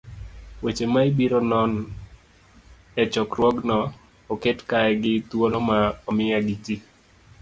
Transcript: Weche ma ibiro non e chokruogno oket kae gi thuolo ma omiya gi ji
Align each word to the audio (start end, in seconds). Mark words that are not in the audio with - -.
Weche 0.63 0.85
ma 0.93 1.01
ibiro 1.09 1.39
non 1.51 1.71
e 3.01 3.03
chokruogno 3.11 3.79
oket 4.33 4.59
kae 4.69 4.91
gi 5.01 5.13
thuolo 5.29 5.59
ma 5.69 5.77
omiya 6.09 6.39
gi 6.47 6.55
ji 6.63 6.75